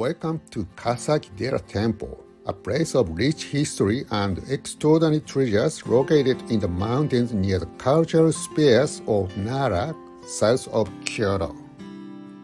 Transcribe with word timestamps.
Welcome 0.00 0.40
to 0.52 0.64
Kasagi-dera 0.76 1.58
Temple, 1.58 2.24
a 2.46 2.54
place 2.54 2.94
of 2.94 3.10
rich 3.10 3.44
history 3.44 4.06
and 4.10 4.38
extraordinary 4.48 5.20
treasures 5.20 5.86
located 5.86 6.40
in 6.50 6.58
the 6.58 6.68
mountains 6.68 7.34
near 7.34 7.58
the 7.58 7.66
cultural 7.76 8.32
spheres 8.32 9.02
of 9.06 9.36
Nara, 9.36 9.94
south 10.26 10.68
of 10.68 10.88
Kyoto. 11.04 11.54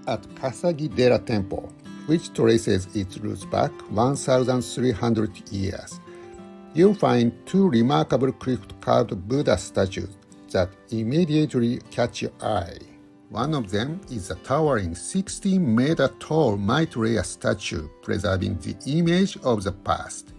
At 0.06 0.20
Kasagi-dera 0.34 1.18
Temple, 1.20 1.72
which 2.04 2.30
traces 2.34 2.94
its 2.94 3.16
roots 3.16 3.46
back 3.46 3.72
1,300 3.90 5.50
years, 5.50 5.98
you'll 6.74 6.92
find 6.92 7.32
two 7.46 7.70
remarkable 7.70 8.32
crypt-carved 8.32 9.26
Buddha 9.26 9.56
statues 9.56 10.14
that 10.50 10.68
immediately 10.90 11.78
catch 11.90 12.20
your 12.20 12.32
eye. 12.42 12.95
One 13.30 13.54
of 13.54 13.70
them 13.70 14.00
is 14.08 14.30
a 14.30 14.36
towering 14.36 14.94
16 14.94 15.74
meter 15.74 16.08
tall 16.20 16.56
Maitreya 16.56 17.24
statue 17.24 17.88
preserving 18.02 18.58
the 18.58 18.76
image 18.86 19.36
of 19.42 19.64
the 19.64 19.72
past. 19.72 20.32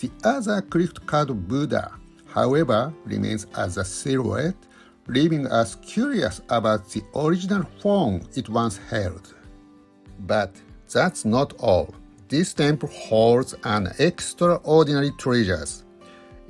The 0.00 0.10
other 0.24 0.60
crypt 0.60 1.06
carved 1.06 1.46
Buddha, 1.46 1.92
however, 2.26 2.92
remains 3.04 3.46
as 3.56 3.76
a 3.76 3.84
silhouette, 3.84 4.56
leaving 5.06 5.46
us 5.46 5.76
curious 5.76 6.40
about 6.48 6.90
the 6.90 7.02
original 7.14 7.64
form 7.80 8.22
it 8.34 8.48
once 8.48 8.76
held. 8.76 9.34
But 10.26 10.50
that's 10.92 11.24
not 11.24 11.52
all. 11.60 11.94
This 12.28 12.54
temple 12.54 12.88
holds 12.88 13.54
an 13.62 13.92
extraordinary 14.00 15.12
treasures. 15.12 15.84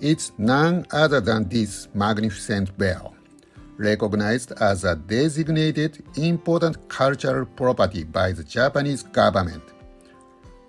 It's 0.01 0.33
none 0.39 0.87
other 0.91 1.21
than 1.21 1.49
this 1.49 1.89
magnificent 1.93 2.77
bell 2.79 3.15
recognized 3.77 4.53
as 4.61 4.85
a 4.85 4.97
designated 4.97 6.03
important 6.17 6.89
cultural 6.89 7.47
property 7.47 8.05
by 8.05 8.33
the 8.33 8.45
Japanese 8.45 9.03
government. 9.03 9.63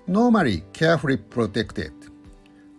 Normally 0.07 0.63
carefully 0.73 1.17
protected, 1.17 1.93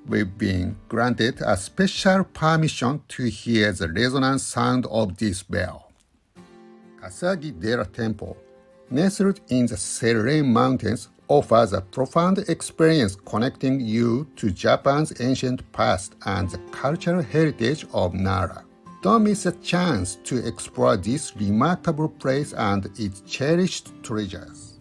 we've 0.06 0.36
been 0.36 0.76
granted 0.88 1.40
a 1.40 1.56
special 1.56 2.24
permission 2.24 3.02
to 3.08 3.24
hear 3.24 3.72
the 3.72 3.88
resonant 3.88 4.40
sound 4.40 4.86
of 4.86 5.16
this 5.16 5.42
bell. 5.42 5.92
Kasagi-dera 7.00 7.86
Temple, 7.86 8.36
nestled 8.90 9.40
in 9.48 9.66
the 9.66 9.76
serene 9.76 10.52
mountains, 10.52 11.08
offers 11.28 11.72
a 11.72 11.80
profound 11.80 12.38
experience 12.48 13.16
connecting 13.16 13.80
you 13.80 14.26
to 14.36 14.50
Japan's 14.50 15.18
ancient 15.20 15.60
past 15.72 16.14
and 16.26 16.50
the 16.50 16.58
cultural 16.70 17.22
heritage 17.22 17.86
of 17.94 18.12
Nara. 18.12 18.64
Don't 19.04 19.24
miss 19.24 19.44
a 19.44 19.52
chance 19.52 20.16
to 20.24 20.38
explore 20.48 20.96
this 20.96 21.36
remarkable 21.36 22.08
place 22.08 22.54
and 22.54 22.86
its 22.98 23.20
cherished 23.26 23.90
treasures. 24.02 24.73